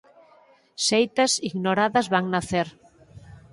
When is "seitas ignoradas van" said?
0.87-2.25